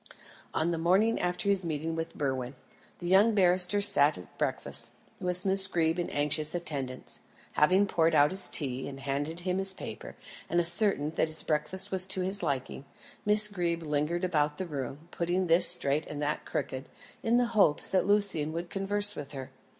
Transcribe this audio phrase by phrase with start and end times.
[0.51, 2.55] On the morning after his meeting with Berwin,
[2.97, 4.89] the young barrister sat at breakfast,
[5.19, 7.19] with Miss Greeb in anxious attendance.
[7.51, 10.15] Having poured out his tea, and handed him his paper,
[10.49, 12.83] and ascertained that his breakfast was to his liking,
[13.27, 16.89] Miss Greeb lingered about the room, putting this straight and that crooked,
[17.21, 19.51] in the hope that Lucian would converse with her.